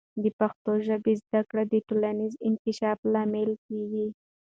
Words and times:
د 0.23 0.25
پښتو 0.39 0.71
ژبې 0.87 1.13
زده 1.23 1.41
کړه 1.49 1.63
د 1.67 1.75
ټولنیز 1.87 2.33
انکشاف 2.47 2.99
لامل 3.13 3.51
کیږي. 3.65 4.07